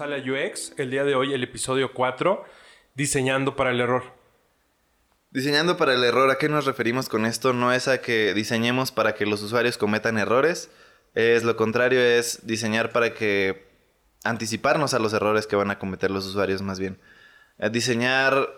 a 0.00 0.06
UX. 0.06 0.72
El 0.78 0.90
día 0.90 1.04
de 1.04 1.14
hoy, 1.14 1.34
el 1.34 1.42
episodio 1.42 1.92
4, 1.92 2.44
Diseñando 2.94 3.56
para 3.56 3.70
el 3.72 3.80
error. 3.80 4.04
Diseñando 5.30 5.76
para 5.76 5.92
el 5.92 6.02
error, 6.02 6.30
¿a 6.30 6.38
qué 6.38 6.48
nos 6.48 6.64
referimos 6.64 7.10
con 7.10 7.26
esto? 7.26 7.52
No 7.52 7.74
es 7.74 7.88
a 7.88 8.00
que 8.00 8.32
diseñemos 8.32 8.90
para 8.90 9.14
que 9.14 9.26
los 9.26 9.42
usuarios 9.42 9.76
cometan 9.76 10.16
errores, 10.16 10.70
es 11.14 11.42
lo 11.44 11.56
contrario, 11.56 12.00
es 12.00 12.46
diseñar 12.46 12.90
para 12.90 13.12
que 13.12 13.66
anticiparnos 14.24 14.94
a 14.94 14.98
los 14.98 15.12
errores 15.12 15.46
que 15.46 15.56
van 15.56 15.70
a 15.70 15.78
cometer 15.78 16.10
los 16.10 16.26
usuarios 16.26 16.62
más 16.62 16.78
bien. 16.78 16.98
Eh, 17.58 17.68
diseñar 17.68 18.48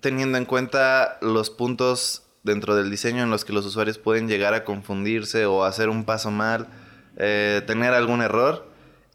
teniendo 0.00 0.36
en 0.36 0.44
cuenta 0.44 1.16
los 1.22 1.48
puntos 1.48 2.24
dentro 2.42 2.76
del 2.76 2.90
diseño 2.90 3.22
en 3.22 3.30
los 3.30 3.46
que 3.46 3.54
los 3.54 3.64
usuarios 3.64 3.96
pueden 3.96 4.28
llegar 4.28 4.52
a 4.52 4.64
confundirse 4.64 5.46
o 5.46 5.64
hacer 5.64 5.88
un 5.88 6.04
paso 6.04 6.30
mal, 6.30 6.68
eh, 7.16 7.62
tener 7.66 7.94
algún 7.94 8.20
error 8.20 8.71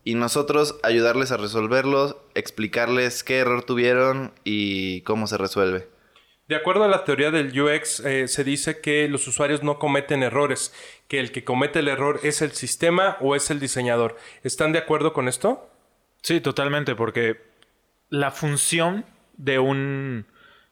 y 0.07 0.15
nosotros 0.15 0.79
ayudarles 0.83 1.33
a 1.33 1.37
resolverlos, 1.37 2.15
explicarles 2.33 3.25
qué 3.25 3.39
error 3.39 3.65
tuvieron 3.65 4.31
y 4.45 5.01
cómo 5.01 5.27
se 5.27 5.37
resuelve. 5.37 5.89
De 6.47 6.55
acuerdo 6.55 6.85
a 6.85 6.87
la 6.87 7.03
teoría 7.03 7.29
del 7.29 7.47
UX, 7.59 7.99
eh, 7.99 8.29
se 8.29 8.45
dice 8.45 8.79
que 8.79 9.09
los 9.09 9.27
usuarios 9.27 9.63
no 9.63 9.79
cometen 9.79 10.23
errores, 10.23 10.73
que 11.09 11.19
el 11.19 11.33
que 11.33 11.43
comete 11.43 11.79
el 11.79 11.89
error 11.89 12.21
es 12.23 12.41
el 12.41 12.53
sistema 12.53 13.17
o 13.19 13.35
es 13.35 13.51
el 13.51 13.59
diseñador. 13.59 14.15
¿Están 14.43 14.71
de 14.71 14.79
acuerdo 14.79 15.11
con 15.11 15.27
esto? 15.27 15.69
Sí, 16.21 16.39
totalmente, 16.39 16.95
porque 16.95 17.41
la 18.09 18.31
función 18.31 19.03
de 19.35 19.59
un 19.59 20.25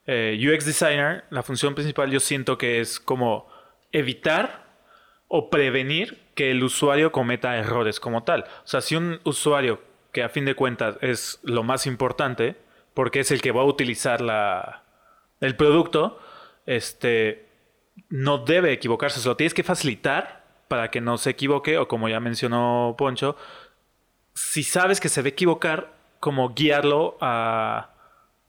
eh, 0.08 0.40
UX 0.40 0.66
designer, 0.66 1.26
la 1.30 1.44
función 1.44 1.76
principal 1.76 2.10
yo 2.10 2.22
siento 2.22 2.58
que 2.58 2.80
es 2.80 3.02
como 3.02 3.50
evitar 3.92 4.78
o 5.28 5.50
prevenir 5.50 6.25
que 6.36 6.52
el 6.52 6.64
usuario 6.64 7.12
cometa 7.12 7.58
errores 7.58 8.00
como 8.00 8.24
tal. 8.24 8.44
O 8.44 8.68
sea, 8.68 8.82
si 8.82 8.96
un 8.96 9.20
usuario 9.24 9.82
que 10.12 10.24
a 10.24 10.30
fin 10.30 10.46
de 10.46 10.56
cuentas 10.56 10.98
es 11.02 11.40
lo 11.44 11.64
más 11.64 11.88
importante, 11.88 12.56
porque 12.94 13.22
es 13.22 13.32
el 13.32 13.42
que 13.42 13.52
va 13.52 13.62
a 13.62 13.66
utilizar 13.66 14.22
la, 14.22 14.84
el 15.42 15.56
producto, 15.56 16.20
este, 16.66 17.48
no 18.10 18.38
debe 18.40 18.72
equivocarse, 18.72 19.20
se 19.20 19.28
lo 19.28 19.36
tienes 19.36 19.54
que 19.54 19.64
facilitar 19.64 20.46
para 20.68 20.90
que 20.92 21.02
no 21.02 21.18
se 21.18 21.32
equivoque 21.32 21.78
o 21.78 21.88
como 21.88 22.10
ya 22.10 22.20
mencionó 22.20 22.96
Poncho, 22.98 23.36
si 24.34 24.64
sabes 24.64 25.00
que 25.00 25.10
se 25.10 25.22
va 25.22 25.28
a 25.28 25.30
equivocar, 25.30 25.94
como 26.20 26.54
guiarlo 26.54 27.18
a, 27.22 27.90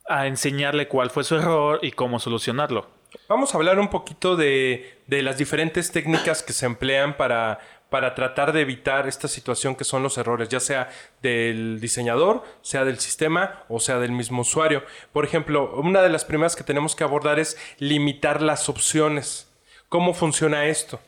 a 0.09 0.27
enseñarle 0.27 0.87
cuál 0.87 1.09
fue 1.09 1.23
su 1.23 1.35
error 1.35 1.79
y 1.81 1.91
cómo 1.91 2.19
solucionarlo. 2.19 2.87
Vamos 3.29 3.53
a 3.53 3.57
hablar 3.57 3.79
un 3.79 3.89
poquito 3.89 4.35
de, 4.35 4.99
de 5.07 5.21
las 5.21 5.37
diferentes 5.37 5.91
técnicas 5.91 6.43
que 6.43 6.53
se 6.53 6.65
emplean 6.65 7.15
para, 7.17 7.59
para 7.89 8.15
tratar 8.15 8.51
de 8.51 8.61
evitar 8.61 9.07
esta 9.07 9.27
situación 9.27 9.75
que 9.75 9.83
son 9.83 10.03
los 10.03 10.17
errores, 10.17 10.49
ya 10.49 10.59
sea 10.59 10.89
del 11.21 11.79
diseñador, 11.79 12.43
sea 12.61 12.83
del 12.83 12.99
sistema 12.99 13.63
o 13.69 13.79
sea 13.79 13.99
del 13.99 14.11
mismo 14.11 14.41
usuario. 14.41 14.83
Por 15.13 15.25
ejemplo, 15.25 15.73
una 15.75 16.01
de 16.01 16.09
las 16.09 16.25
primeras 16.25 16.55
que 16.55 16.63
tenemos 16.63 16.95
que 16.95 17.03
abordar 17.03 17.39
es 17.39 17.57
limitar 17.79 18.41
las 18.41 18.67
opciones. 18.69 19.49
¿Cómo 19.89 20.13
funciona 20.13 20.65
esto? 20.65 20.99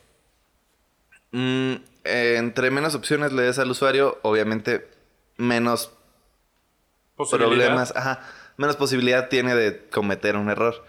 Mm, 1.32 1.74
eh, 2.06 2.36
entre 2.38 2.72
menos 2.72 2.96
opciones 2.96 3.34
le 3.34 3.44
des 3.44 3.60
al 3.60 3.70
usuario, 3.70 4.18
obviamente 4.22 4.88
menos 5.38 5.92
problemas, 7.30 7.94
ajá, 7.96 8.22
menos 8.58 8.78
posibilidad 8.78 9.28
tiene 9.28 9.54
de 9.54 9.86
cometer 9.90 10.38
un 10.38 10.50
error. 10.50 10.86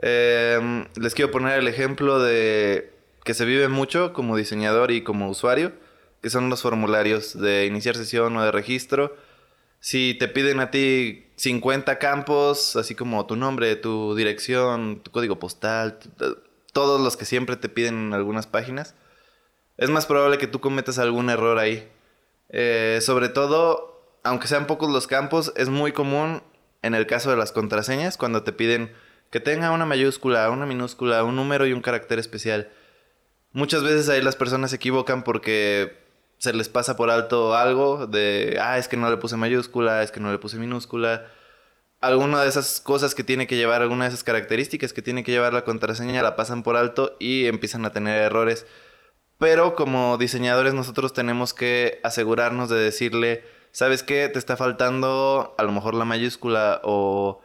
Em, 0.00 0.86
les 0.96 1.14
quiero 1.14 1.30
poner 1.30 1.58
el 1.58 1.68
ejemplo 1.68 2.18
de 2.18 2.93
que 3.24 3.34
se 3.34 3.44
vive 3.44 3.68
mucho 3.68 4.12
como 4.12 4.36
diseñador 4.36 4.90
y 4.90 5.02
como 5.02 5.28
usuario, 5.28 5.72
que 6.22 6.30
son 6.30 6.48
los 6.50 6.62
formularios 6.62 7.38
de 7.38 7.66
iniciar 7.66 7.96
sesión 7.96 8.36
o 8.36 8.44
de 8.44 8.52
registro. 8.52 9.16
Si 9.80 10.14
te 10.14 10.28
piden 10.28 10.60
a 10.60 10.70
ti 10.70 11.26
50 11.36 11.98
campos, 11.98 12.76
así 12.76 12.94
como 12.94 13.26
tu 13.26 13.36
nombre, 13.36 13.76
tu 13.76 14.14
dirección, 14.14 15.00
tu 15.02 15.10
código 15.10 15.38
postal, 15.38 15.98
todos 16.72 17.00
los 17.00 17.16
que 17.16 17.24
siempre 17.24 17.56
te 17.56 17.68
piden 17.68 17.94
en 18.06 18.14
algunas 18.14 18.46
páginas, 18.46 18.94
es 19.76 19.90
más 19.90 20.06
probable 20.06 20.38
que 20.38 20.46
tú 20.46 20.60
cometas 20.60 20.98
algún 20.98 21.30
error 21.30 21.58
ahí. 21.58 21.88
Eh, 22.50 23.00
sobre 23.02 23.28
todo, 23.28 24.18
aunque 24.22 24.48
sean 24.48 24.66
pocos 24.66 24.90
los 24.90 25.06
campos, 25.06 25.52
es 25.56 25.68
muy 25.68 25.92
común 25.92 26.42
en 26.82 26.94
el 26.94 27.06
caso 27.06 27.30
de 27.30 27.36
las 27.36 27.52
contraseñas, 27.52 28.16
cuando 28.18 28.42
te 28.42 28.52
piden 28.52 28.92
que 29.30 29.40
tenga 29.40 29.72
una 29.72 29.86
mayúscula, 29.86 30.50
una 30.50 30.66
minúscula, 30.66 31.24
un 31.24 31.36
número 31.36 31.66
y 31.66 31.72
un 31.72 31.80
carácter 31.80 32.18
especial. 32.18 32.70
Muchas 33.54 33.84
veces 33.84 34.08
ahí 34.08 34.20
las 34.20 34.34
personas 34.34 34.70
se 34.70 34.76
equivocan 34.76 35.22
porque 35.22 35.96
se 36.38 36.52
les 36.52 36.68
pasa 36.68 36.96
por 36.96 37.08
alto 37.08 37.54
algo 37.54 38.08
de, 38.08 38.58
ah, 38.60 38.78
es 38.78 38.88
que 38.88 38.96
no 38.96 39.08
le 39.08 39.16
puse 39.16 39.36
mayúscula, 39.36 40.02
es 40.02 40.10
que 40.10 40.18
no 40.18 40.32
le 40.32 40.38
puse 40.38 40.58
minúscula. 40.58 41.26
Alguna 42.00 42.42
de 42.42 42.48
esas 42.48 42.80
cosas 42.80 43.14
que 43.14 43.22
tiene 43.22 43.46
que 43.46 43.56
llevar, 43.56 43.80
alguna 43.80 44.04
de 44.04 44.08
esas 44.08 44.24
características 44.24 44.92
que 44.92 45.02
tiene 45.02 45.22
que 45.22 45.30
llevar 45.30 45.54
la 45.54 45.64
contraseña 45.64 46.20
la 46.20 46.34
pasan 46.34 46.64
por 46.64 46.76
alto 46.76 47.16
y 47.20 47.46
empiezan 47.46 47.84
a 47.84 47.92
tener 47.92 48.20
errores. 48.22 48.66
Pero 49.38 49.76
como 49.76 50.18
diseñadores 50.18 50.74
nosotros 50.74 51.12
tenemos 51.12 51.54
que 51.54 52.00
asegurarnos 52.02 52.68
de 52.68 52.76
decirle, 52.76 53.44
¿sabes 53.70 54.02
qué? 54.02 54.28
Te 54.28 54.40
está 54.40 54.56
faltando 54.56 55.54
a 55.58 55.62
lo 55.62 55.70
mejor 55.70 55.94
la 55.94 56.04
mayúscula 56.04 56.80
o 56.82 57.40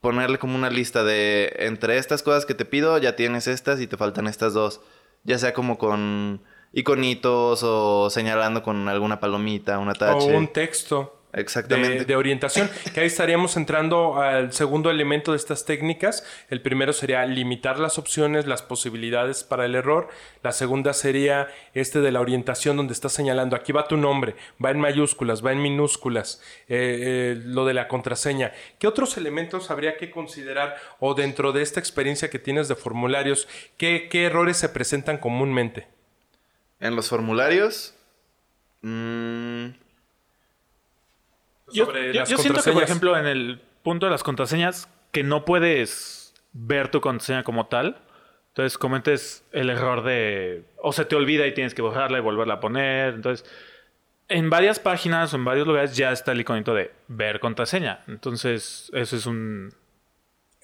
ponerle 0.00 0.38
como 0.38 0.54
una 0.56 0.70
lista 0.70 1.04
de 1.04 1.52
entre 1.58 1.98
estas 1.98 2.22
cosas 2.22 2.46
que 2.46 2.54
te 2.54 2.64
pido 2.64 2.96
ya 2.96 3.16
tienes 3.16 3.46
estas 3.48 3.80
y 3.82 3.86
te 3.86 3.98
faltan 3.98 4.28
estas 4.28 4.54
dos. 4.54 4.80
Ya 5.26 5.38
sea 5.38 5.52
como 5.52 5.76
con 5.76 6.40
iconitos 6.72 7.62
o 7.62 8.08
señalando 8.10 8.62
con 8.62 8.88
alguna 8.88 9.20
palomita, 9.20 9.78
una 9.78 9.94
tache. 9.94 10.34
O 10.34 10.38
un 10.38 10.48
texto. 10.48 11.15
Exactamente. 11.36 12.06
De, 12.06 12.16
orientación. 12.16 12.70
que 12.94 13.00
ahí 13.00 13.06
estaríamos 13.06 13.58
entrando 13.58 14.20
al 14.20 14.54
segundo 14.54 14.90
elemento 14.90 15.32
de 15.32 15.36
estas 15.36 15.66
técnicas. 15.66 16.24
El 16.48 16.62
primero 16.62 16.94
sería 16.94 17.26
limitar 17.26 17.78
las 17.78 17.98
opciones, 17.98 18.46
las 18.46 18.62
posibilidades 18.62 19.44
para 19.44 19.66
el 19.66 19.74
error. 19.74 20.08
La 20.42 20.52
segunda 20.52 20.94
sería 20.94 21.48
este 21.74 22.00
de 22.00 22.10
la 22.10 22.22
orientación 22.22 22.78
donde 22.78 22.94
está 22.94 23.10
señalando, 23.10 23.54
aquí 23.54 23.70
va 23.70 23.86
tu 23.86 23.98
nombre, 23.98 24.34
va 24.64 24.70
en 24.70 24.80
mayúsculas, 24.80 25.44
va 25.44 25.52
en 25.52 25.60
minúsculas, 25.60 26.40
eh, 26.68 27.34
eh, 27.36 27.42
lo 27.44 27.66
de 27.66 27.74
la 27.74 27.86
contraseña. 27.86 28.52
¿Qué 28.78 28.86
otros 28.86 29.18
elementos 29.18 29.70
habría 29.70 29.98
que 29.98 30.10
considerar 30.10 30.76
o 31.00 31.12
dentro 31.12 31.52
de 31.52 31.60
esta 31.60 31.80
experiencia 31.80 32.30
que 32.30 32.38
tienes 32.38 32.66
de 32.66 32.76
formularios, 32.76 33.46
qué, 33.76 34.08
errores 34.10 34.56
se 34.56 34.70
presentan 34.70 35.18
comúnmente? 35.18 35.86
En 36.80 36.96
los 36.96 37.10
formularios... 37.10 37.92
Mmm 38.80 39.85
yo, 41.72 41.86
siento 42.26 42.62
que, 42.62 42.72
por 42.72 42.82
ejemplo, 42.82 43.16
en 43.18 43.26
el 43.26 43.60
punto 43.82 44.06
de 44.06 44.12
las 44.12 44.22
contraseñas, 44.22 44.88
que 45.12 45.22
no 45.22 45.44
puedes 45.44 46.34
ver 46.52 46.90
tu 46.90 47.00
contraseña 47.00 47.42
como 47.42 47.66
tal. 47.66 48.02
Entonces 48.48 48.78
cometes 48.78 49.44
el 49.52 49.68
error 49.70 50.02
de... 50.02 50.64
O 50.78 50.92
se 50.92 51.04
te 51.04 51.14
olvida 51.14 51.46
y 51.46 51.52
tienes 51.52 51.74
que 51.74 51.82
borrarla 51.82 52.18
y 52.18 52.22
volverla 52.22 52.54
a 52.54 52.60
poner. 52.60 53.14
Entonces, 53.14 53.48
en 54.28 54.48
varias 54.48 54.78
páginas 54.78 55.32
o 55.32 55.36
en 55.36 55.44
varios 55.44 55.66
lugares 55.66 55.96
ya 55.96 56.10
está 56.12 56.32
el 56.32 56.40
iconito 56.40 56.74
de 56.74 56.90
ver 57.08 57.38
contraseña. 57.38 58.02
Entonces, 58.08 58.90
eso 58.94 59.16
es 59.16 59.26
un, 59.26 59.74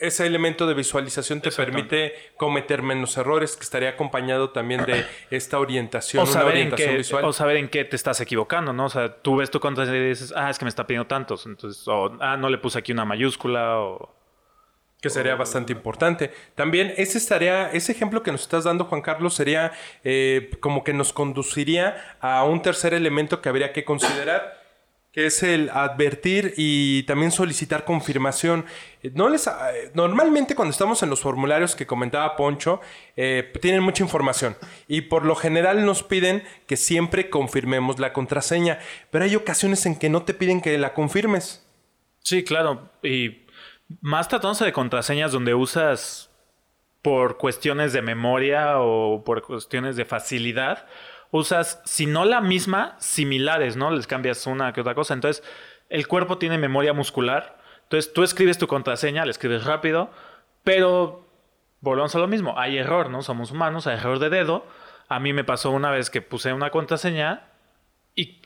ese 0.03 0.27
elemento 0.27 0.67
de 0.67 0.75
visualización 0.75 1.41
te 1.41 1.53
permite 1.53 2.13
cometer 2.37 2.83
menos 2.83 3.17
errores, 3.17 3.57
que 3.57 3.63
estaría 3.63 3.91
acompañado 3.91 4.51
también 4.51 4.85
de 4.85 5.07
esta 5.31 5.60
orientación, 5.60 6.25
o 6.25 6.27
saber, 6.27 6.57
en 6.57 6.72
qué, 6.72 6.97
visual. 6.97 7.25
o 7.25 7.33
saber 7.33 7.57
en 7.57 7.69
qué 7.69 7.84
te 7.84 7.95
estás 7.95 8.21
equivocando, 8.21 8.72
¿no? 8.72 8.87
O 8.87 8.91
sea, 8.91 9.22
tú 9.22 9.37
ves 9.37 9.51
tu 9.53 9.60
contraseña 9.60 9.99
y 9.99 10.09
dices, 10.09 10.34
ah, 10.37 10.51
es 10.51 10.59
que 10.59 10.65
me 10.65 10.71
está 10.71 10.89
pidiendo 10.89 11.07
tantos, 11.07 11.47
entonces, 11.47 11.87
o 11.87 12.16
ah, 12.21 12.37
no 12.37 12.49
le 12.49 12.59
puse 12.59 12.81
aquí 12.81 12.91
una 12.91 13.04
mayúscula, 13.04 13.78
o... 13.78 14.16
Que 15.01 15.10
sería 15.10 15.34
bastante 15.34 15.72
importante. 15.72 16.31
También 16.55 16.95
ese 16.97 17.19
estaría, 17.19 17.72
ese 17.72 17.91
ejemplo 17.91 18.22
que 18.22 18.31
nos 18.31 18.43
estás 18.43 18.63
dando, 18.63 18.84
Juan 18.84 19.03
Carlos, 19.03 19.34
sería 19.34 19.72
eh, 20.05 20.51
como 20.60 20.84
que 20.84 20.93
nos 20.93 21.13
conduciría 21.13 22.16
a 22.21 22.45
un 22.45 22.63
tercer 22.63 22.95
elemento 22.95 23.41
que 23.41 23.48
habría 23.48 23.72
que 23.72 23.84
considerar 23.84 24.61
que 25.12 25.26
es 25.26 25.42
el 25.42 25.68
advertir 25.70 26.54
y 26.56 27.03
también 27.03 27.30
solicitar 27.30 27.84
confirmación. 27.84 28.64
No 29.12 29.28
les, 29.28 29.47
eh, 29.47 29.91
normalmente 29.94 30.54
cuando 30.54 30.72
estamos 30.72 31.03
en 31.03 31.10
los 31.10 31.20
formularios 31.20 31.76
que 31.76 31.86
comentaba 31.86 32.34
Poncho, 32.34 32.80
eh, 33.16 33.53
tienen 33.60 33.82
mucha 33.82 34.03
información 34.03 34.56
y 34.88 35.03
por 35.03 35.26
lo 35.26 35.36
general 35.36 35.84
nos 35.84 36.03
piden 36.03 36.42
que 36.66 36.78
siempre 36.78 37.28
confirmemos 37.28 37.98
la 37.98 38.14
contraseña, 38.14 38.78
pero 39.10 39.24
hay 39.24 39.36
ocasiones 39.36 39.84
en 39.84 39.98
que 39.98 40.09
no 40.09 40.22
te 40.22 40.32
piden 40.32 40.62
que 40.62 40.78
la 40.78 40.94
confirmes. 40.94 41.66
Sí, 42.20 42.42
claro, 42.42 42.91
y 43.03 43.47
más 44.00 44.28
tratándose 44.28 44.64
de 44.64 44.72
contraseñas 44.72 45.32
donde 45.32 45.54
usas 45.54 46.30
por 47.03 47.36
cuestiones 47.36 47.92
de 47.92 48.00
memoria 48.00 48.78
o 48.78 49.24
por 49.24 49.42
cuestiones 49.42 49.97
de 49.97 50.04
facilidad, 50.04 50.86
usas, 51.33 51.83
si 51.84 52.07
no 52.07 52.25
la 52.25 52.41
misma, 52.41 52.95
similares, 52.99 53.77
¿no? 53.77 53.91
Les 53.91 54.07
cambias 54.07 54.47
una 54.47 54.73
que 54.73 54.83
otra 54.83 54.95
cosa. 54.95 55.15
Entonces, 55.15 55.43
el 55.89 56.07
cuerpo 56.07 56.39
tiene 56.39 56.59
memoria 56.59 56.93
muscular. 56.93 57.59
Entonces, 57.84 58.13
tú 58.13 58.23
escribes 58.23 58.59
tu 58.59 58.69
contraseña, 58.69 59.25
la 59.25 59.33
escribes 59.33 59.65
rápido, 59.65 60.11
pero 60.63 61.27
volvemos 61.81 62.15
a 62.15 62.19
lo 62.19 62.29
mismo. 62.29 62.59
Hay 62.59 62.79
error, 62.79 63.11
¿no? 63.11 63.23
Somos 63.23 63.51
humanos, 63.51 63.87
hay 63.87 63.97
error 63.97 64.19
de 64.19 64.31
dedo. 64.31 64.67
A 65.09 65.19
mí 65.19 65.33
me 65.33 65.43
pasó 65.43 65.71
una 65.71 65.91
vez 65.91 66.11
que 66.11 66.23
puse 66.23 66.53
una 66.53 66.71
contraseña 66.71 67.49
y 68.15 68.43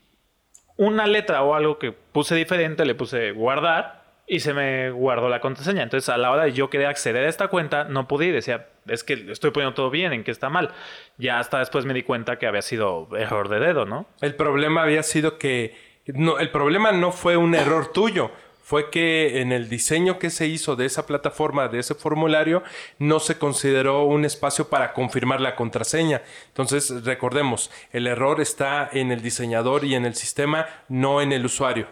una 0.77 1.07
letra 1.07 1.43
o 1.43 1.55
algo 1.55 1.79
que 1.79 1.93
puse 1.93 2.35
diferente, 2.37 2.85
le 2.85 2.95
puse 2.95 3.33
guardar 3.33 4.06
y 4.27 4.41
se 4.41 4.53
me 4.53 4.91
guardó 4.91 5.29
la 5.29 5.41
contraseña. 5.41 5.83
Entonces, 5.83 6.09
a 6.09 6.17
la 6.17 6.31
hora 6.31 6.45
de 6.45 6.53
yo 6.53 6.69
querer 6.69 6.89
acceder 6.89 7.25
a 7.25 7.29
esta 7.29 7.49
cuenta, 7.49 7.85
no 7.85 8.09
pude 8.09 8.27
y 8.27 8.33
decía, 8.33 8.69
es 8.87 9.05
que 9.05 9.31
estoy 9.31 9.53
poniendo 9.53 9.75
todo 9.75 9.91
bien, 9.91 10.13
en 10.13 10.25
que 10.25 10.31
está 10.31 10.49
mal. 10.49 10.73
Ya 11.17 11.39
hasta 11.39 11.59
después 11.61 11.85
me 11.85 11.95
di 11.95 12.03
cuenta 12.03 12.39
que 12.39 12.47
había 12.47 12.63
sido 12.63 13.09
error 13.17 13.49
de 13.49 13.61
dedo, 13.61 13.87
¿no? 13.87 14.07
El 14.21 14.35
problema 14.35 14.83
había 14.83 15.03
sido 15.03 15.39
que 15.39 15.77
no, 16.07 16.39
el 16.39 16.51
problema 16.51 16.93
no 16.93 17.13
fue 17.13 17.37
un 17.37 17.55
error 17.55 17.93
tuyo, 17.93 18.31
fue 18.63 18.91
que 18.91 19.41
en 19.41 19.53
el 19.53 19.69
diseño 19.69 20.19
que 20.19 20.31
se 20.31 20.49
hizo 20.49 20.75
de 20.75 20.87
esa 20.87 21.07
plataforma, 21.07 21.69
de 21.69 21.79
ese 21.79 21.95
formulario, 21.95 22.65
no 22.99 23.21
se 23.21 23.39
consideró 23.39 24.03
un 24.05 24.25
espacio 24.25 24.69
para 24.69 24.93
confirmar 24.93 25.41
la 25.41 25.55
contraseña. 25.55 26.23
Entonces, 26.49 27.05
recordemos, 27.05 27.71
el 27.93 28.09
error 28.09 28.41
está 28.41 28.91
en 28.93 29.13
el 29.13 29.23
diseñador 29.23 29.85
y 29.85 29.95
en 29.95 30.05
el 30.05 30.17
sistema, 30.17 30.67
no 30.89 31.21
en 31.21 31.31
el 31.31 31.45
usuario. 31.45 31.87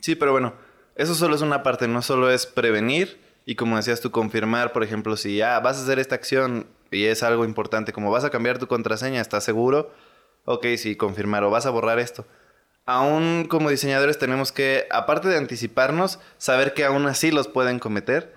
Sí, 0.00 0.16
pero 0.16 0.32
bueno, 0.32 0.54
eso 0.98 1.14
solo 1.14 1.34
es 1.34 1.40
una 1.40 1.62
parte, 1.62 1.88
no 1.88 2.02
solo 2.02 2.30
es 2.30 2.44
prevenir 2.44 3.18
y 3.46 3.54
como 3.54 3.76
decías 3.76 4.02
tú, 4.02 4.10
confirmar, 4.10 4.72
por 4.72 4.84
ejemplo, 4.84 5.16
si 5.16 5.38
ya 5.38 5.58
vas 5.60 5.78
a 5.78 5.82
hacer 5.82 5.98
esta 5.98 6.14
acción 6.14 6.66
y 6.90 7.04
es 7.04 7.22
algo 7.22 7.46
importante, 7.46 7.94
como 7.94 8.10
vas 8.10 8.24
a 8.24 8.30
cambiar 8.30 8.58
tu 8.58 8.66
contraseña, 8.66 9.22
¿estás 9.22 9.44
seguro? 9.44 9.90
Ok, 10.44 10.66
sí, 10.76 10.96
confirmar 10.96 11.42
o 11.44 11.50
vas 11.50 11.64
a 11.64 11.70
borrar 11.70 11.98
esto 11.98 12.26
aún 12.88 13.44
como 13.50 13.68
diseñadores 13.68 14.18
tenemos 14.18 14.50
que, 14.50 14.86
aparte 14.90 15.28
de 15.28 15.36
anticiparnos, 15.36 16.20
saber 16.38 16.72
que 16.72 16.86
aún 16.86 17.04
así 17.04 17.30
los 17.30 17.46
pueden 17.46 17.80
cometer 17.80 18.32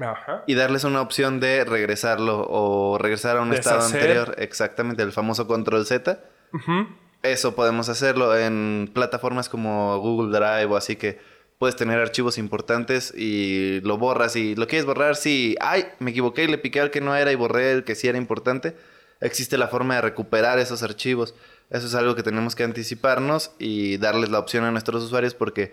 y 0.45 0.55
darles 0.55 0.83
una 0.83 0.99
opción 0.99 1.39
de 1.39 1.63
regresarlo 1.63 2.45
o 2.49 2.97
regresar 2.97 3.37
a 3.37 3.41
un 3.43 3.53
estado 3.53 3.81
anterior. 3.81 4.35
Exactamente, 4.39 5.03
el 5.03 5.13
famoso 5.13 5.47
control 5.47 5.85
Z. 5.85 6.19
Eso 7.23 7.55
podemos 7.55 7.87
hacerlo 7.87 8.37
en 8.37 8.91
plataformas 8.93 9.47
como 9.47 9.97
Google 9.99 10.37
Drive 10.37 10.65
o 10.65 10.75
así 10.75 10.97
que 10.97 11.17
puedes 11.61 11.75
tener 11.75 11.99
archivos 11.99 12.39
importantes 12.39 13.13
y 13.15 13.81
lo 13.81 13.99
borras 13.99 14.35
y 14.35 14.55
lo 14.55 14.65
quieres 14.65 14.87
borrar 14.87 15.15
si, 15.15 15.55
ay, 15.61 15.85
me 15.99 16.09
equivoqué 16.09 16.45
y 16.45 16.47
le 16.47 16.57
piqué 16.57 16.79
al 16.79 16.89
que 16.89 17.01
no 17.01 17.15
era 17.15 17.31
y 17.31 17.35
borré 17.35 17.71
el 17.71 17.83
que 17.83 17.93
sí 17.93 18.07
era 18.07 18.17
importante. 18.17 18.75
Existe 19.19 19.59
la 19.59 19.67
forma 19.67 19.93
de 19.93 20.01
recuperar 20.01 20.57
esos 20.57 20.81
archivos. 20.81 21.35
Eso 21.69 21.85
es 21.85 21.93
algo 21.93 22.15
que 22.15 22.23
tenemos 22.23 22.55
que 22.55 22.63
anticiparnos 22.63 23.51
y 23.59 23.97
darles 23.97 24.31
la 24.31 24.39
opción 24.39 24.63
a 24.63 24.71
nuestros 24.71 25.03
usuarios 25.03 25.35
porque 25.35 25.71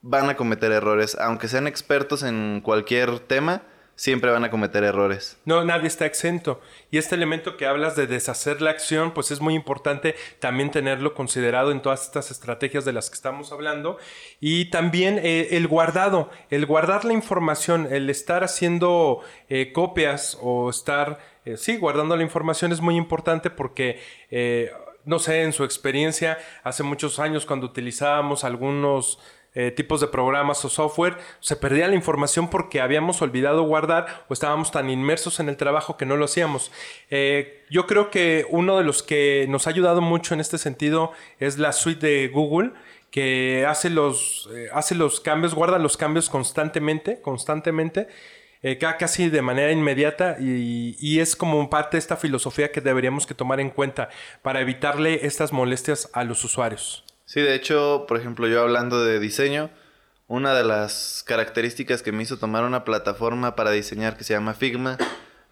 van 0.00 0.30
a 0.30 0.36
cometer 0.36 0.72
errores. 0.72 1.18
Aunque 1.20 1.48
sean 1.48 1.66
expertos 1.66 2.22
en 2.22 2.62
cualquier 2.62 3.18
tema, 3.18 3.60
siempre 3.96 4.30
van 4.30 4.44
a 4.44 4.50
cometer 4.50 4.84
errores. 4.84 5.38
No, 5.46 5.64
nadie 5.64 5.88
está 5.88 6.04
exento. 6.04 6.60
Y 6.90 6.98
este 6.98 7.14
elemento 7.14 7.56
que 7.56 7.66
hablas 7.66 7.96
de 7.96 8.06
deshacer 8.06 8.60
la 8.60 8.70
acción, 8.70 9.12
pues 9.12 9.30
es 9.30 9.40
muy 9.40 9.54
importante 9.54 10.14
también 10.38 10.70
tenerlo 10.70 11.14
considerado 11.14 11.72
en 11.72 11.80
todas 11.80 12.02
estas 12.04 12.30
estrategias 12.30 12.84
de 12.84 12.92
las 12.92 13.08
que 13.08 13.14
estamos 13.14 13.52
hablando. 13.52 13.98
Y 14.38 14.66
también 14.66 15.18
eh, 15.18 15.48
el 15.52 15.66
guardado, 15.66 16.30
el 16.50 16.66
guardar 16.66 17.06
la 17.06 17.14
información, 17.14 17.88
el 17.90 18.10
estar 18.10 18.44
haciendo 18.44 19.22
eh, 19.48 19.72
copias 19.72 20.38
o 20.42 20.68
estar, 20.68 21.18
eh, 21.46 21.56
sí, 21.56 21.78
guardando 21.78 22.16
la 22.16 22.22
información 22.22 22.72
es 22.72 22.82
muy 22.82 22.96
importante 22.96 23.50
porque 23.50 24.00
no 25.06 25.20
sé, 25.20 25.42
en 25.42 25.52
su 25.52 25.62
experiencia, 25.62 26.36
hace 26.64 26.82
muchos 26.82 27.20
años 27.20 27.46
cuando 27.46 27.66
utilizábamos 27.66 28.42
algunos 28.42 29.20
eh, 29.56 29.72
tipos 29.72 30.00
de 30.00 30.06
programas 30.06 30.64
o 30.64 30.68
software, 30.68 31.16
se 31.40 31.56
perdía 31.56 31.88
la 31.88 31.96
información 31.96 32.48
porque 32.48 32.80
habíamos 32.80 33.20
olvidado 33.22 33.64
guardar 33.64 34.24
o 34.28 34.32
estábamos 34.32 34.70
tan 34.70 34.88
inmersos 34.88 35.40
en 35.40 35.48
el 35.48 35.56
trabajo 35.56 35.96
que 35.96 36.06
no 36.06 36.16
lo 36.16 36.26
hacíamos. 36.26 36.70
Eh, 37.10 37.64
yo 37.68 37.88
creo 37.88 38.10
que 38.10 38.46
uno 38.50 38.78
de 38.78 38.84
los 38.84 39.02
que 39.02 39.46
nos 39.48 39.66
ha 39.66 39.70
ayudado 39.70 40.00
mucho 40.00 40.34
en 40.34 40.40
este 40.40 40.58
sentido 40.58 41.10
es 41.40 41.58
la 41.58 41.72
suite 41.72 42.06
de 42.06 42.28
Google 42.28 42.70
que 43.10 43.64
hace 43.66 43.90
los, 43.90 44.48
eh, 44.54 44.68
hace 44.72 44.94
los 44.94 45.20
cambios, 45.20 45.54
guarda 45.54 45.78
los 45.78 45.96
cambios 45.96 46.28
constantemente, 46.28 47.20
constantemente 47.22 48.08
eh, 48.62 48.78
casi 48.78 49.30
de 49.30 49.40
manera 49.40 49.72
inmediata 49.72 50.36
y, 50.38 51.20
es 51.20 51.36
como 51.36 51.70
parte 51.70 51.96
de 51.96 52.00
esta 52.00 52.16
filosofía 52.16 52.72
que 52.72 52.82
deberíamos 52.82 53.26
que 53.26 53.32
tomar 53.32 53.60
en 53.60 53.70
cuenta 53.70 54.10
para 54.42 54.60
evitarle 54.60 55.24
estas 55.24 55.52
molestias 55.52 56.10
a 56.12 56.24
los 56.24 56.44
usuarios. 56.44 57.05
Sí, 57.26 57.40
de 57.40 57.54
hecho, 57.54 58.06
por 58.08 58.18
ejemplo, 58.18 58.46
yo 58.46 58.62
hablando 58.62 59.04
de 59.04 59.18
diseño, 59.18 59.68
una 60.28 60.54
de 60.54 60.64
las 60.64 61.24
características 61.26 62.02
que 62.02 62.12
me 62.12 62.22
hizo 62.22 62.38
tomar 62.38 62.64
una 62.64 62.84
plataforma 62.84 63.56
para 63.56 63.72
diseñar 63.72 64.16
que 64.16 64.24
se 64.24 64.32
llama 64.32 64.54
Figma, 64.54 64.96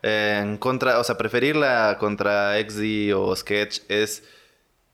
eh, 0.03 0.41
en 0.41 0.56
contra, 0.56 1.00
o 1.00 1.05
sea, 1.05 1.19
preferirla 1.19 1.97
contra 1.99 2.61
XD 2.61 3.15
o 3.15 3.35
Sketch 3.35 3.81
es 3.88 4.23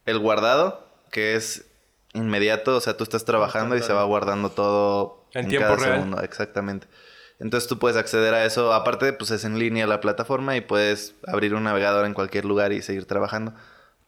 el 0.06 0.18
guardado, 0.18 0.86
que 1.10 1.36
es 1.36 1.66
inmediato, 2.14 2.76
o 2.76 2.80
sea, 2.80 2.96
tú 2.96 3.04
estás 3.04 3.24
trabajando 3.24 3.76
y 3.76 3.82
se 3.82 3.92
va 3.92 4.02
guardando 4.04 4.50
todo 4.50 5.26
en, 5.32 5.48
tiempo 5.48 5.76
real. 5.76 5.94
Segundo, 5.94 6.22
exactamente. 6.22 6.86
Entonces 7.38 7.68
tú 7.68 7.78
puedes 7.78 7.96
acceder 7.96 8.34
a 8.34 8.44
eso. 8.44 8.72
Aparte, 8.72 9.12
pues 9.12 9.30
es 9.30 9.44
en 9.44 9.58
línea 9.58 9.86
la 9.86 10.00
plataforma 10.00 10.56
y 10.56 10.60
puedes 10.60 11.14
abrir 11.26 11.54
un 11.54 11.64
navegador 11.64 12.06
en 12.06 12.14
cualquier 12.14 12.44
lugar 12.44 12.72
y 12.72 12.82
seguir 12.82 13.06
trabajando. 13.06 13.54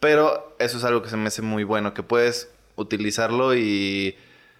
Pero 0.00 0.54
eso 0.58 0.76
es 0.78 0.84
algo 0.84 1.02
que 1.02 1.08
se 1.08 1.16
me 1.16 1.28
hace 1.28 1.42
muy 1.42 1.64
bueno, 1.64 1.94
que 1.94 2.02
puedes 2.02 2.50
utilizarlo 2.76 3.54
y 3.54 4.16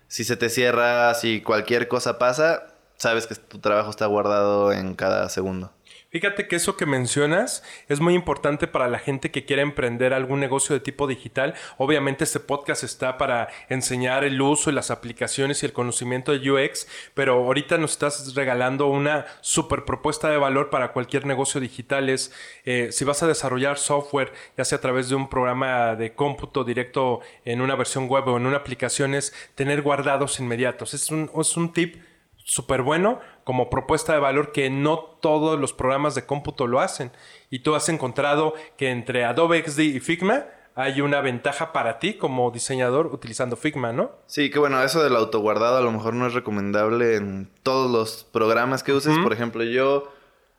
si 0.09 0.25
se 0.25 0.37
te 0.37 0.49
cierra, 0.49 1.15
si 1.15 1.41
cualquier 1.41 1.89
cosa 1.89 2.19
pasa, 2.19 2.69
sabes 2.97 3.27
que 3.27 3.35
tu 3.35 3.59
trabajo 3.59 3.91
está 3.91 4.07
guardado 4.07 4.73
en 4.73 4.95
cada 4.95 5.29
segundo. 5.29 5.73
Fíjate 6.13 6.47
que 6.47 6.57
eso 6.57 6.77
que 6.77 6.85
mencionas 6.85 7.63
es 7.89 8.01
muy 8.01 8.13
importante 8.13 8.67
para 8.67 8.87
la 8.87 8.99
gente 8.99 9.31
que 9.31 9.47
quiere 9.47 9.63
emprender 9.63 10.13
algún 10.13 10.41
negocio 10.41 10.75
de 10.75 10.81
tipo 10.81 11.07
digital. 11.07 11.55
Obviamente 11.79 12.25
este 12.25 12.39
podcast 12.39 12.85
está 12.85 13.17
para 13.17 13.49
enseñar 13.71 14.23
el 14.23 14.39
uso 14.43 14.69
y 14.69 14.75
las 14.75 14.91
aplicaciones 14.91 15.63
y 15.63 15.67
el 15.67 15.73
conocimiento 15.73 16.37
de 16.37 16.51
UX, 16.51 16.87
pero 17.15 17.33
ahorita 17.37 17.79
nos 17.79 17.93
estás 17.93 18.35
regalando 18.35 18.89
una 18.89 19.25
super 19.41 19.87
propuesta 19.87 20.29
de 20.29 20.37
valor 20.37 20.69
para 20.69 20.93
cualquier 20.93 21.25
negocio 21.25 21.63
digital. 21.63 22.11
Es 22.11 22.31
eh, 22.67 22.91
si 22.93 23.07
vas 23.07 23.23
a 23.23 23.27
desarrollar 23.27 23.79
software, 23.79 24.35
ya 24.59 24.67
sea 24.67 24.77
a 24.77 24.83
través 24.83 25.09
de 25.09 25.15
un 25.15 25.31
programa 25.31 25.97
de 25.97 26.13
cómputo 26.13 26.63
directo 26.63 27.21
en 27.47 27.63
una 27.63 27.75
versión 27.75 28.07
web 28.07 28.29
o 28.29 28.37
en 28.37 28.45
una 28.45 28.59
aplicación, 28.59 29.15
es 29.15 29.33
tener 29.55 29.81
guardados 29.81 30.39
inmediatos. 30.41 30.93
Es 30.93 31.11
un, 31.11 31.31
es 31.41 31.57
un 31.57 31.73
tip 31.73 32.12
súper 32.53 32.83
bueno 32.83 33.19
como 33.45 33.71
propuesta 33.71 34.13
de 34.13 34.19
valor 34.19 34.53
que 34.53 34.69
no 34.69 34.99
todos 34.99 35.59
los 35.59 35.73
programas 35.73 36.15
de 36.15 36.27
cómputo 36.27 36.67
lo 36.67 36.81
hacen. 36.81 37.11
Y 37.49 37.61
tú 37.61 37.75
has 37.75 37.89
encontrado 37.89 38.53
que 38.77 38.91
entre 38.91 39.25
Adobe 39.25 39.65
XD 39.67 39.81
y 39.81 40.01
Figma 40.01 40.45
hay 40.75 41.01
una 41.01 41.23
ventaja 41.23 41.73
para 41.73 41.99
ti 41.99 42.15
como 42.15 42.51
diseñador 42.51 43.07
utilizando 43.07 43.57
Figma, 43.57 43.93
¿no? 43.93 44.11
Sí, 44.27 44.51
que 44.51 44.59
bueno, 44.59 44.83
eso 44.83 45.03
del 45.03 45.17
autoguardado 45.17 45.79
a 45.79 45.81
lo 45.81 45.91
mejor 45.93 46.13
no 46.13 46.27
es 46.27 46.35
recomendable 46.35 47.17
en 47.17 47.51
todos 47.63 47.91
los 47.91 48.25
programas 48.25 48.83
que 48.83 48.93
uses. 48.93 49.17
Por 49.19 49.33
ejemplo, 49.33 49.65
yo 49.65 50.13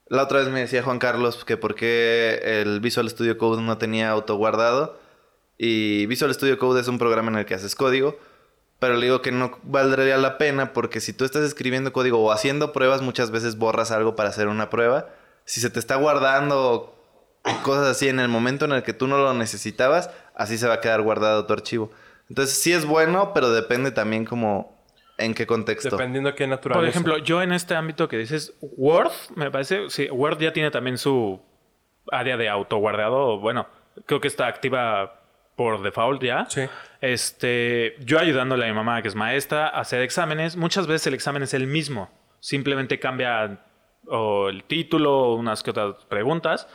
la 0.08 0.24
otra 0.24 0.40
vez 0.40 0.50
me 0.50 0.62
decía 0.62 0.82
Juan 0.82 0.98
Carlos 0.98 1.46
que 1.46 1.58
por 1.58 1.76
qué 1.76 2.40
el 2.44 2.80
Visual 2.80 3.08
Studio 3.08 3.38
Code 3.38 3.62
no 3.62 3.78
tenía 3.78 4.10
autoguardado. 4.10 5.00
Y 5.60 6.08
Visual 6.08 6.34
Studio 6.34 6.58
Code 6.58 6.82
es 6.82 6.88
un 6.88 6.98
programa 6.98 7.30
en 7.30 7.38
el 7.38 7.46
que 7.46 7.54
haces 7.54 7.76
código 7.76 8.18
pero 8.84 8.98
le 8.98 9.06
digo 9.06 9.22
que 9.22 9.32
no 9.32 9.58
valdría 9.64 10.18
la 10.18 10.38
pena 10.38 10.74
porque 10.74 11.00
si 11.00 11.14
tú 11.14 11.24
estás 11.24 11.44
escribiendo 11.44 11.94
código 11.94 12.22
o 12.22 12.34
haciendo 12.34 12.74
pruebas, 12.74 13.02
muchas 13.02 13.32
veces 13.32 13.58
borras 13.58 13.92
algo 13.92 14.18
para 14.18 14.28
hacer 14.28 14.50
una 14.50 14.70
prueba. 14.70 15.08
Si 15.46 15.62
se 15.62 15.70
te 15.70 15.80
está 15.80 15.96
guardando 15.96 16.94
cosas 17.64 17.88
así 17.88 18.10
en 18.10 18.20
el 18.20 18.28
momento 18.28 18.66
en 18.66 18.74
el 18.74 18.84
que 18.84 18.92
tú 18.92 19.08
no 19.08 19.20
lo 19.20 19.34
necesitabas, 19.34 20.10
así 20.36 20.58
se 20.58 20.68
va 20.68 20.74
a 20.74 20.82
quedar 20.82 21.02
guardado 21.02 21.46
tu 21.46 21.54
archivo. 21.54 21.92
Entonces 22.28 22.58
sí 22.58 22.74
es 22.74 22.84
bueno, 22.84 23.32
pero 23.34 23.52
depende 23.52 23.92
también 23.92 24.26
como 24.26 24.78
en 25.18 25.34
qué 25.34 25.48
contexto. 25.48 25.92
Dependiendo 25.92 26.32
de 26.32 26.36
qué 26.36 26.46
naturaleza. 26.46 26.82
Por 26.82 26.90
ejemplo, 26.90 27.18
yo 27.20 27.42
en 27.42 27.54
este 27.54 27.76
ámbito 27.76 28.10
que 28.10 28.18
dices 28.18 28.54
Word, 28.60 29.14
me 29.38 29.50
parece, 29.50 29.90
sí, 29.92 30.10
Word 30.12 30.40
ya 30.40 30.52
tiene 30.52 30.72
también 30.72 30.98
su 30.98 31.42
área 32.12 32.36
de 32.36 32.50
autoguardado. 32.50 33.40
Bueno, 33.40 33.66
creo 34.06 34.20
que 34.20 34.28
está 34.28 34.48
activa 34.48 35.23
por 35.56 35.82
default 35.82 36.24
ya. 36.24 36.46
Sí. 36.50 36.62
Este, 37.02 37.96
yo 38.00 38.20
ayudándole 38.20 38.66
a 38.66 38.68
mi 38.68 38.74
mamá, 38.74 39.02
que 39.02 39.08
es 39.08 39.16
maestra, 39.16 39.68
a 39.68 39.82
hacer 39.82 40.02
exámenes. 40.02 40.56
Muchas 40.56 40.88
veces 40.88 41.08
el 41.08 41.14
examen 41.14 41.44
es 41.44 41.54
el 41.54 41.68
mismo. 41.68 42.10
Simplemente 42.40 43.00
cambia 43.00 43.60
o 44.08 44.50
el 44.50 44.64
título, 44.64 45.34
unas 45.34 45.64
que 45.64 45.72
otras 45.72 46.06
preguntas. 46.06 46.68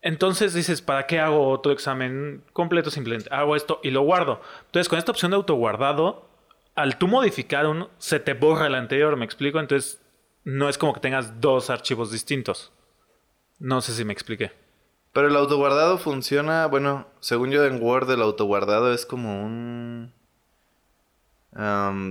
Entonces 0.00 0.54
dices, 0.54 0.82
¿para 0.82 1.06
qué 1.06 1.18
hago 1.18 1.48
otro 1.48 1.72
examen 1.72 2.44
completo? 2.52 2.90
Simplemente 2.90 3.28
hago 3.32 3.56
esto 3.56 3.80
y 3.82 3.90
lo 3.90 4.02
guardo. 4.02 4.40
Entonces, 4.66 4.88
con 4.88 4.98
esta 4.98 5.10
opción 5.10 5.32
de 5.32 5.36
autoguardado, 5.36 6.28
al 6.74 6.98
tú 6.98 7.08
modificar 7.08 7.66
uno, 7.66 7.90
se 7.98 8.20
te 8.20 8.34
borra 8.34 8.66
el 8.66 8.74
anterior, 8.74 9.16
¿me 9.16 9.24
explico? 9.24 9.58
Entonces, 9.58 10.00
no 10.44 10.68
es 10.68 10.78
como 10.78 10.92
que 10.92 11.00
tengas 11.00 11.40
dos 11.40 11.70
archivos 11.70 12.12
distintos. 12.12 12.72
No 13.58 13.80
sé 13.80 13.92
si 13.92 14.04
me 14.04 14.12
expliqué. 14.12 14.52
Pero 15.16 15.28
el 15.28 15.36
autoguardado 15.36 15.96
funciona, 15.96 16.66
bueno, 16.66 17.06
según 17.20 17.50
yo 17.50 17.64
en 17.64 17.82
Word 17.82 18.10
el 18.10 18.20
autoguardado 18.20 18.92
es 18.92 19.06
como 19.06 19.42
un... 19.42 20.12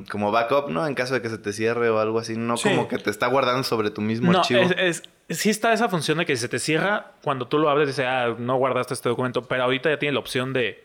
como 0.09 0.31
backup, 0.31 0.71
¿no? 0.71 0.88
En 0.88 0.95
caso 0.95 1.13
de 1.13 1.21
que 1.21 1.29
se 1.29 1.38
te 1.38 1.53
cierre 1.53 1.91
o 1.91 2.00
algo 2.00 2.17
así, 2.17 2.35
no 2.35 2.55
como 2.55 2.88
que 2.88 2.97
te 2.97 3.12
está 3.12 3.27
guardando 3.27 3.62
sobre 3.62 3.91
tu 3.91 4.01
mismo 4.01 4.31
no, 4.31 4.39
archivo. 4.39 4.62
Es, 4.75 5.03
sí 5.29 5.51
está 5.51 5.71
esa 5.71 5.88
función 5.88 6.17
de 6.17 6.25
que 6.25 6.35
se 6.35 6.50
te 6.50 6.57
cierra 6.57 7.12
cuando 7.21 7.47
tú 7.47 7.59
lo 7.59 7.69
abres 7.69 7.89
y 7.89 7.91
dice, 7.91 8.07
ah, 8.07 8.35
no 8.39 8.57
guardaste 8.57 8.95
este 8.95 9.07
documento, 9.07 9.43
pero 9.43 9.65
ahorita 9.65 9.91
ya 9.91 10.00
tiene 10.00 10.13
la 10.13 10.19
opción 10.21 10.51
de, 10.51 10.83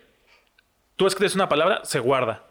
tú 0.96 1.06
escribes 1.06 1.34
una 1.34 1.48
palabra, 1.48 1.80
se 1.84 2.00
guarda. 2.00 2.44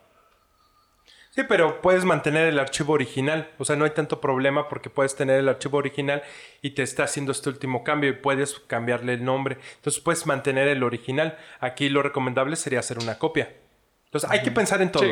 Sí, 1.40 1.46
pero 1.48 1.80
puedes 1.82 2.04
mantener 2.04 2.48
el 2.48 2.60
archivo 2.60 2.92
original. 2.92 3.50
O 3.60 3.64
sea, 3.64 3.78
no 3.78 3.86
hay 3.86 3.92
tanto 3.92 4.20
problema 4.20 4.68
porque 4.68 4.90
puedes 4.90 5.16
tener 5.16 5.40
el 5.40 5.48
archivo 5.48 5.78
original 5.78 6.22
y 6.62 6.72
te 6.72 6.84
está 6.84 7.06
haciendo 7.06 7.32
este 7.32 7.48
último 7.48 7.86
cambio 7.86 8.10
y 8.10 8.14
puedes 8.14 8.60
cambiarle 8.60 9.14
el 9.14 9.24
nombre. 9.24 9.58
Entonces 9.78 10.04
puedes 10.04 10.26
mantener 10.26 10.68
el 10.68 10.84
original. 10.84 11.38
Aquí 11.62 11.88
lo 11.88 12.04
recomendable 12.04 12.58
sería 12.58 12.80
hacer 12.80 13.00
una 13.00 13.18
copia. 13.18 13.54
Entonces 14.10 14.32
hay 14.32 14.42
que 14.42 14.50
pensar 14.50 14.82
en 14.82 14.92
todo. 14.92 15.04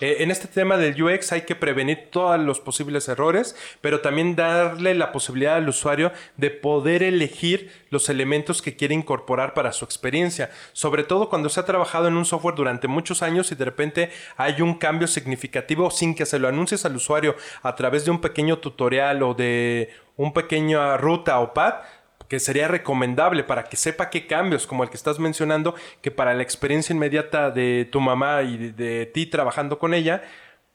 Eh, 0.00 0.16
en 0.18 0.30
este 0.30 0.46
tema 0.46 0.76
del 0.76 1.02
UX 1.02 1.32
hay 1.32 1.40
que 1.42 1.56
prevenir 1.56 2.10
todos 2.10 2.38
los 2.38 2.60
posibles 2.60 3.08
errores, 3.08 3.56
pero 3.80 4.02
también 4.02 4.36
darle 4.36 4.94
la 4.94 5.10
posibilidad 5.10 5.56
al 5.56 5.70
usuario 5.70 6.12
de 6.36 6.50
poder 6.50 7.02
elegir 7.02 7.72
los 7.88 8.10
elementos 8.10 8.60
que 8.60 8.76
quiere 8.76 8.94
incorporar 8.94 9.54
para 9.54 9.72
su 9.72 9.86
experiencia. 9.86 10.50
Sobre 10.74 11.02
todo 11.02 11.30
cuando 11.30 11.48
se 11.48 11.60
ha 11.60 11.64
trabajado 11.64 12.08
en 12.08 12.16
un 12.18 12.26
software 12.26 12.54
durante 12.54 12.88
muchos 12.88 13.22
años 13.22 13.50
y 13.52 13.54
de 13.54 13.64
repente 13.64 14.10
hay 14.36 14.60
un 14.60 14.74
cambio 14.74 15.08
significativo 15.08 15.90
sin 15.90 16.14
que 16.14 16.26
se 16.26 16.38
lo 16.38 16.46
anuncies 16.46 16.84
al 16.84 16.94
usuario 16.94 17.34
a 17.62 17.74
través 17.74 18.04
de 18.04 18.10
un 18.10 18.20
pequeño 18.20 18.58
tutorial 18.58 19.22
o 19.22 19.32
de 19.32 19.88
un 20.16 20.34
pequeño 20.34 20.98
ruta 20.98 21.40
o 21.40 21.54
pad 21.54 21.76
que 22.32 22.40
sería 22.40 22.66
recomendable 22.66 23.44
para 23.44 23.64
que 23.64 23.76
sepa 23.76 24.08
qué 24.08 24.26
cambios, 24.26 24.66
como 24.66 24.82
el 24.84 24.88
que 24.88 24.96
estás 24.96 25.18
mencionando, 25.18 25.74
que 26.00 26.10
para 26.10 26.32
la 26.32 26.42
experiencia 26.42 26.94
inmediata 26.94 27.50
de 27.50 27.86
tu 27.92 28.00
mamá 28.00 28.42
y 28.42 28.70
de, 28.72 29.04
ti 29.04 29.26
trabajando 29.26 29.78
con 29.78 29.92
ella, 29.92 30.22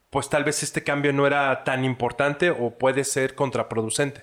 pues 0.08 0.30
tal 0.30 0.44
vez 0.44 0.62
este 0.62 0.84
cambio 0.84 1.12
no 1.12 1.26
era 1.26 1.64
tan 1.64 1.84
importante 1.84 2.50
o 2.50 2.78
puede 2.78 3.02
ser 3.02 3.34
contraproducente. 3.34 4.22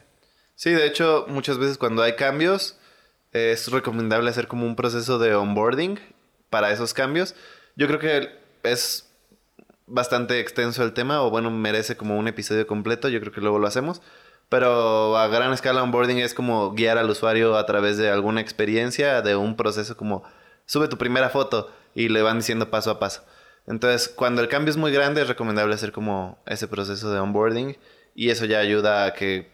Sí, 0.55 0.69
de 0.69 0.87
hecho, 0.87 1.25
muchas 1.27 1.57
veces 1.57 1.77
cuando 1.77 2.03
hay 2.03 2.15
cambios, 2.15 2.79
es 3.33 3.69
recomendable 3.69 4.29
hacer 4.29 4.47
como 4.47 4.65
un 4.65 4.77
proceso 4.77 5.19
de 5.19 5.35
onboarding 5.35 5.99
para 6.49 6.71
esos 6.71 6.93
cambios. 6.93 7.35
Yo 7.75 7.87
creo 7.87 7.99
que 7.99 8.29
es 8.63 9.11
bastante 9.87 10.39
extenso 10.39 10.85
el 10.85 10.93
tema, 10.93 11.21
o 11.21 11.29
bueno, 11.29 11.51
merece 11.51 11.97
como 11.97 12.17
un 12.17 12.29
episodio 12.29 12.65
completo, 12.65 13.09
yo 13.09 13.19
creo 13.19 13.33
que 13.33 13.41
luego 13.41 13.59
lo 13.59 13.67
hacemos. 13.67 14.01
Pero 14.49 15.17
a 15.17 15.27
gran 15.27 15.51
escala 15.53 15.83
onboarding 15.83 16.19
es 16.19 16.33
como 16.33 16.71
guiar 16.71 16.97
al 16.97 17.09
usuario 17.09 17.57
a 17.57 17.65
través 17.65 17.97
de 17.97 18.09
alguna 18.09 18.41
experiencia, 18.41 19.21
de 19.21 19.35
un 19.35 19.55
proceso 19.55 19.97
como 19.97 20.23
sube 20.65 20.87
tu 20.87 20.97
primera 20.97 21.29
foto 21.29 21.71
y 21.93 22.09
le 22.09 22.21
van 22.21 22.39
diciendo 22.39 22.69
paso 22.69 22.91
a 22.91 22.99
paso. 22.99 23.23
Entonces, 23.67 24.09
cuando 24.09 24.41
el 24.41 24.47
cambio 24.47 24.69
es 24.69 24.77
muy 24.77 24.91
grande, 24.91 25.21
es 25.21 25.27
recomendable 25.27 25.73
hacer 25.73 25.91
como 25.91 26.37
ese 26.45 26.67
proceso 26.67 27.11
de 27.11 27.19
onboarding 27.19 27.77
y 28.13 28.29
eso 28.29 28.45
ya 28.45 28.59
ayuda 28.59 29.05
a 29.05 29.13
que 29.13 29.51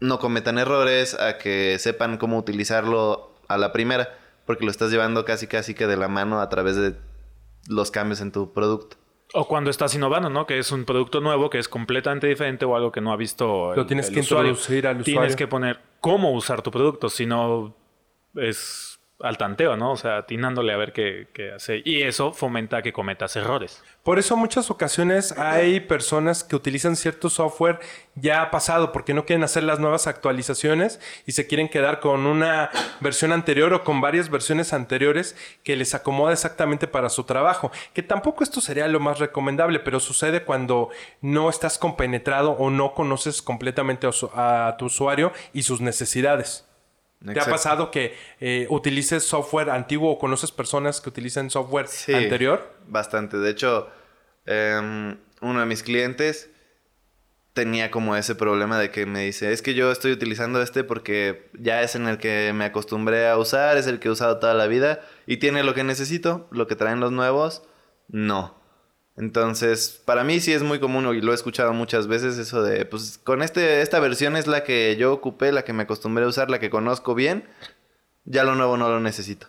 no 0.00 0.18
cometan 0.18 0.58
errores, 0.58 1.14
a 1.18 1.38
que 1.38 1.78
sepan 1.78 2.18
cómo 2.18 2.38
utilizarlo 2.38 3.34
a 3.48 3.56
la 3.56 3.72
primera, 3.72 4.18
porque 4.44 4.64
lo 4.64 4.70
estás 4.70 4.90
llevando 4.90 5.24
casi 5.24 5.46
casi 5.46 5.74
que 5.74 5.86
de 5.86 5.96
la 5.96 6.08
mano 6.08 6.40
a 6.40 6.48
través 6.50 6.76
de 6.76 6.94
los 7.68 7.90
cambios 7.90 8.20
en 8.20 8.32
tu 8.32 8.52
producto. 8.52 8.96
O 9.36 9.48
cuando 9.48 9.68
estás 9.68 9.94
innovando, 9.96 10.30
¿no? 10.30 10.46
Que 10.46 10.58
es 10.58 10.70
un 10.70 10.84
producto 10.84 11.20
nuevo 11.20 11.50
que 11.50 11.58
es 11.58 11.68
completamente 11.68 12.28
diferente 12.28 12.64
o 12.64 12.76
algo 12.76 12.92
que 12.92 13.00
no 13.00 13.12
ha 13.12 13.16
visto. 13.16 13.74
Lo 13.74 13.84
tienes 13.84 14.08
que 14.08 14.20
introducir 14.20 14.86
al 14.86 15.00
usuario. 15.00 15.20
Tienes 15.20 15.34
que 15.34 15.48
poner 15.48 15.80
cómo 16.00 16.32
usar 16.32 16.62
tu 16.62 16.70
producto, 16.70 17.08
si 17.08 17.26
no 17.26 17.74
es 18.36 18.93
al 19.24 19.38
tanteo, 19.38 19.76
¿no? 19.76 19.92
O 19.92 19.96
sea, 19.96 20.18
atinándole 20.18 20.72
a 20.72 20.76
ver 20.76 20.92
qué, 20.92 21.26
hace. 21.54 21.82
Y 21.84 22.02
eso 22.02 22.32
fomenta 22.32 22.82
que 22.82 22.92
cometas 22.92 23.34
errores. 23.36 23.82
Por 24.02 24.18
eso, 24.18 24.36
muchas 24.36 24.70
ocasiones 24.70 25.32
hay 25.38 25.80
personas 25.80 26.44
que 26.44 26.54
utilizan 26.56 26.94
cierto 26.94 27.30
software 27.30 27.80
ya 28.14 28.50
pasado 28.50 28.92
porque 28.92 29.14
no 29.14 29.24
quieren 29.24 29.42
hacer 29.42 29.64
las 29.64 29.80
nuevas 29.80 30.06
actualizaciones 30.06 31.00
y 31.26 31.32
se 31.32 31.46
quieren 31.46 31.68
quedar 31.68 32.00
con 32.00 32.26
una 32.26 32.70
versión 33.00 33.32
anterior 33.32 33.72
o 33.72 33.82
con 33.82 34.00
varias 34.00 34.28
versiones 34.28 34.72
anteriores 34.72 35.36
que 35.62 35.76
les 35.76 35.94
acomoda 35.94 36.32
exactamente 36.32 36.86
para 36.86 37.08
su 37.08 37.24
trabajo. 37.24 37.72
Que 37.94 38.02
tampoco 38.02 38.44
esto 38.44 38.60
sería 38.60 38.86
lo 38.88 39.00
más 39.00 39.18
recomendable, 39.18 39.80
pero 39.80 40.00
sucede 40.00 40.44
cuando 40.44 40.90
no 41.22 41.48
estás 41.48 41.78
compenetrado 41.78 42.52
o 42.52 42.70
no 42.70 42.92
conoces 42.92 43.40
completamente 43.40 44.06
a 44.34 44.76
tu 44.78 44.86
usuario 44.86 45.32
y 45.54 45.62
sus 45.62 45.80
necesidades. 45.80 46.66
¿Te 47.32 47.40
ha 47.40 47.44
pasado 47.46 47.90
que 47.90 48.14
eh, 48.40 48.66
utilices 48.68 49.24
software 49.24 49.70
antiguo 49.70 50.12
o 50.12 50.18
conoces 50.18 50.52
personas 50.52 51.00
que 51.00 51.08
utilizan 51.08 51.48
software 51.48 51.86
anterior? 52.14 52.76
Bastante. 52.86 53.38
De 53.38 53.50
hecho, 53.50 53.88
em, 54.44 55.16
uno 55.40 55.60
de 55.60 55.66
mis 55.66 55.82
clientes 55.82 56.50
tenía 57.54 57.90
como 57.90 58.16
ese 58.16 58.34
problema 58.34 58.78
de 58.78 58.90
que 58.90 59.06
me 59.06 59.24
dice, 59.24 59.52
es 59.52 59.62
que 59.62 59.74
yo 59.74 59.90
estoy 59.92 60.12
utilizando 60.12 60.60
este 60.60 60.84
porque 60.84 61.48
ya 61.58 61.82
es 61.82 61.94
en 61.94 62.08
el 62.08 62.18
que 62.18 62.52
me 62.52 62.64
acostumbré 62.64 63.28
a 63.28 63.38
usar, 63.38 63.76
es 63.76 63.86
el 63.86 64.00
que 64.00 64.08
he 64.08 64.10
usado 64.10 64.38
toda 64.38 64.54
la 64.54 64.66
vida 64.66 65.00
y 65.26 65.36
tiene 65.36 65.62
lo 65.62 65.72
que 65.72 65.84
necesito, 65.84 66.48
lo 66.50 66.66
que 66.66 66.74
traen 66.76 67.00
los 67.00 67.12
nuevos, 67.12 67.62
no. 68.08 68.63
Entonces, 69.16 70.02
para 70.04 70.24
mí 70.24 70.40
sí 70.40 70.52
es 70.52 70.62
muy 70.62 70.80
común 70.80 71.06
y 71.14 71.20
lo 71.20 71.32
he 71.32 71.34
escuchado 71.34 71.72
muchas 71.72 72.08
veces 72.08 72.36
eso 72.36 72.62
de, 72.62 72.84
pues 72.84 73.18
con 73.22 73.42
este, 73.42 73.80
esta 73.80 74.00
versión 74.00 74.36
es 74.36 74.48
la 74.48 74.64
que 74.64 74.96
yo 74.96 75.12
ocupé, 75.12 75.52
la 75.52 75.64
que 75.64 75.72
me 75.72 75.84
acostumbré 75.84 76.24
a 76.24 76.28
usar, 76.28 76.50
la 76.50 76.58
que 76.58 76.70
conozco 76.70 77.14
bien, 77.14 77.44
ya 78.24 78.42
lo 78.42 78.56
nuevo 78.56 78.76
no 78.76 78.88
lo 78.88 78.98
necesito. 79.00 79.46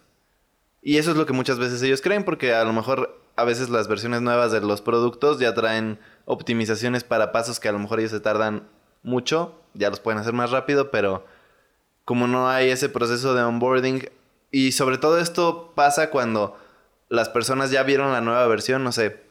Y 0.84 0.98
eso 0.98 1.12
es 1.12 1.18
lo 1.18 1.26
que 1.26 1.34
muchas 1.34 1.58
veces 1.58 1.82
ellos 1.82 2.02
creen 2.02 2.24
porque 2.24 2.54
a 2.54 2.64
lo 2.64 2.74
mejor 2.74 3.20
a 3.36 3.44
veces 3.44 3.70
las 3.70 3.88
versiones 3.88 4.22
nuevas 4.22 4.52
de 4.52 4.62
los 4.62 4.82
productos 4.82 5.40
ya 5.40 5.56
traen 5.56 6.00
optimizaciones 6.26 7.04
para 7.04 7.32
pasos 7.32 7.60
que 7.60 7.68
a 7.68 7.72
lo 7.72 7.80
mejor 7.80 8.00
ellos 8.00 8.12
se 8.12 8.20
tardan 8.20 8.68
mucho, 9.02 9.60
ya 9.74 9.90
los 9.90 10.00
pueden 10.00 10.20
hacer 10.20 10.34
más 10.34 10.52
rápido, 10.52 10.92
pero 10.92 11.26
como 12.06 12.28
no 12.28 12.50
hay 12.50 12.70
ese 12.70 12.88
proceso 12.88 13.34
de 13.34 13.42
onboarding 13.42 14.10
y 14.52 14.74
sobre 14.74 15.00
todo 15.00 15.20
esto 15.20 15.74
pasa 15.76 16.12
cuando 16.12 16.58
las 17.10 17.30
personas 17.30 17.72
ya 17.72 17.82
vieron 17.84 18.12
la 18.12 18.22
nueva 18.22 18.46
versión, 18.48 18.84
no 18.84 18.92
sé, 18.92 19.25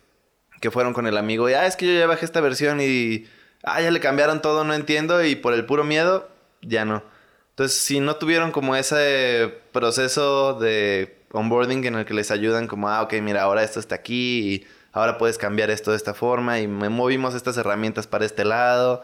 que 0.64 0.71
fueron 0.71 0.94
con 0.94 1.06
el 1.06 1.18
amigo 1.18 1.50
y, 1.50 1.52
ah, 1.52 1.66
es 1.66 1.76
que 1.76 1.87
yo 1.87 1.92
ya 1.92 2.06
bajé 2.06 2.25
esta 2.25 2.40
versión 2.40 2.80
y, 2.80 3.26
ah, 3.64 3.83
ya 3.83 3.90
le 3.90 4.00
cambiaron 4.00 4.40
todo, 4.40 4.64
no 4.64 4.73
entiendo 4.73 5.23
y 5.23 5.37
por 5.37 5.52
el 5.52 5.66
puro 5.66 5.85
miedo, 5.85 6.30
ya 6.62 6.87
no. 6.87 7.02
Entonces, 7.50 7.78
si 7.78 8.00
no 8.00 8.16
tuvieron 8.16 8.50
como 8.50 8.75
ese 8.75 9.52
proceso 9.73 10.54
de 10.54 11.18
onboarding 11.33 11.85
en 11.85 11.97
el 11.97 12.06
que 12.06 12.14
les 12.14 12.30
ayudan 12.30 12.66
como, 12.66 12.88
ah, 12.88 13.02
ok, 13.02 13.12
mira, 13.21 13.42
ahora 13.42 13.62
esto 13.62 13.78
está 13.78 13.97
aquí 13.97 14.66
ahora 14.94 15.18
puedes 15.18 15.37
cambiar 15.37 15.71
esto 15.71 15.90
de 15.90 15.99
esta 15.99 16.14
forma 16.14 16.61
y 16.61 16.68
me 16.68 16.88
movimos 16.88 17.35
estas 17.35 17.59
herramientas 17.59 18.06
para 18.06 18.25
este 18.25 18.44
lado. 18.44 19.02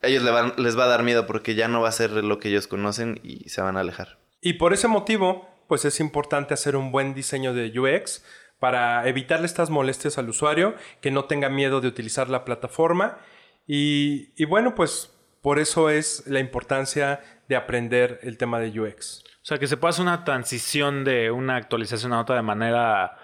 Ellos 0.00 0.22
les 0.56 0.78
va 0.78 0.84
a 0.84 0.88
dar 0.88 1.02
miedo 1.02 1.26
porque 1.26 1.54
ya 1.54 1.68
no 1.68 1.82
va 1.82 1.88
a 1.88 1.92
ser 1.92 2.10
lo 2.12 2.38
que 2.38 2.48
ellos 2.48 2.68
conocen 2.68 3.20
y 3.22 3.48
se 3.48 3.60
van 3.60 3.76
a 3.76 3.80
alejar. 3.80 4.18
Y 4.40 4.54
por 4.54 4.72
ese 4.72 4.86
motivo, 4.86 5.48
pues 5.66 5.84
es 5.84 5.98
importante 5.98 6.54
hacer 6.54 6.76
un 6.76 6.92
buen 6.92 7.14
diseño 7.14 7.52
de 7.54 7.78
UX 7.78 8.22
para 8.58 9.06
evitarle 9.08 9.46
estas 9.46 9.70
molestias 9.70 10.18
al 10.18 10.28
usuario, 10.28 10.74
que 11.00 11.10
no 11.10 11.24
tenga 11.24 11.48
miedo 11.48 11.80
de 11.80 11.88
utilizar 11.88 12.28
la 12.30 12.44
plataforma. 12.44 13.18
Y, 13.66 14.44
bueno, 14.46 14.74
pues 14.74 15.10
por 15.42 15.58
eso 15.58 15.90
es 15.90 16.26
la 16.26 16.40
importancia 16.40 17.20
de 17.48 17.56
aprender 17.56 18.20
el 18.22 18.38
tema 18.38 18.60
de 18.60 18.80
UX. 18.80 19.22
O 19.42 19.46
sea, 19.46 19.58
que 19.58 19.66
se 19.66 19.76
pueda 19.76 19.90
hacer 19.90 20.02
una 20.02 20.24
transición 20.24 21.04
de 21.04 21.30
una 21.30 21.56
actualización 21.56 22.12
a 22.14 22.20
otra 22.20 22.36
de 22.36 22.42
manera 22.42 23.18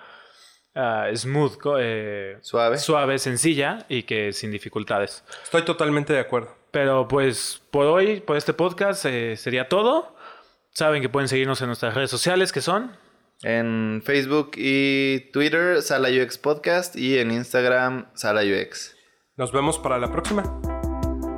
ah, 0.75 1.07
smooth, 1.15 1.59
eh, 1.79 2.39
suave. 2.43 2.79
suave, 2.79 3.19
sencilla 3.19 3.87
y 3.89 4.03
que 4.03 4.33
sin 4.33 4.51
dificultades. 4.51 5.25
Estoy 5.43 5.63
totalmente 5.63 6.13
de 6.13 6.21
acuerdo. 6.21 6.55
Pero 6.71 7.09
pues 7.09 7.63
por 7.71 7.87
hoy, 7.87 8.21
por 8.21 8.37
este 8.37 8.53
podcast, 8.53 9.05
eh, 9.07 9.37
sería 9.37 9.69
todo. 9.69 10.15
Saben 10.73 11.03
que 11.03 11.09
pueden 11.09 11.29
seguirnos 11.29 11.61
en 11.63 11.69
nuestras 11.69 11.95
redes 11.95 12.11
sociales, 12.11 12.53
que 12.53 12.61
son 12.61 12.97
en 13.43 14.03
Facebook 14.05 14.53
y 14.57 15.31
Twitter, 15.33 15.83
Sala 15.83 16.09
UX 16.09 16.39
Podcast, 16.39 16.97
y 16.97 17.19
en 17.19 17.31
Instagram, 17.31 18.11
Sala 18.15 18.43
UX. 18.43 18.97
Nos 19.37 19.53
vemos 19.53 19.79
para 19.79 19.99
la 19.99 20.11
próxima. 20.11 20.43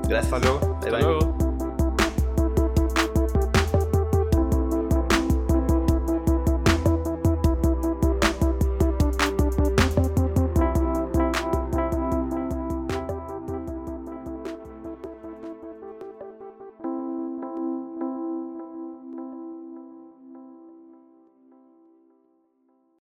Gracias. 0.09 0.32
Hasta 0.32 0.38
luego. 0.38 0.76
Hasta 0.78 0.90
luego. 0.90 1.31